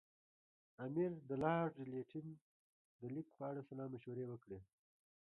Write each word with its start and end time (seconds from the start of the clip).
امیر 0.85 1.11
د 1.29 1.31
لارډ 1.43 1.73
لیټن 1.91 2.27
د 2.99 3.01
لیک 3.13 3.27
په 3.37 3.43
اړه 3.49 3.61
سلا 3.69 3.85
مشورې 3.93 4.25
وکړې. 4.29 4.59